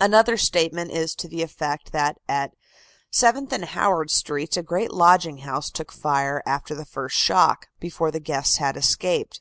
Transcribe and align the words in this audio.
Another 0.00 0.38
statement 0.38 0.90
is 0.90 1.14
to 1.16 1.28
the 1.28 1.42
effect 1.42 1.92
that 1.92 2.16
"at 2.26 2.54
Seventh 3.10 3.52
and 3.52 3.66
Howard 3.66 4.10
Streets 4.10 4.56
a 4.56 4.62
great 4.62 4.90
lodging 4.90 5.40
house 5.44 5.70
took 5.70 5.92
fire 5.92 6.42
after 6.46 6.74
the 6.74 6.86
first 6.86 7.18
shock, 7.18 7.68
before 7.78 8.10
the 8.10 8.18
guests 8.18 8.56
had 8.56 8.78
escaped. 8.78 9.38